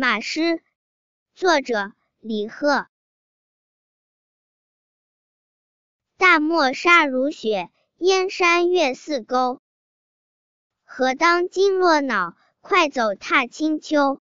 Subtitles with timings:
[0.00, 0.62] 马诗
[1.34, 2.86] 作者李贺。
[6.16, 9.60] 大漠沙如雪燕山月似钩。
[10.84, 14.22] 何当金络脑快走踏清秋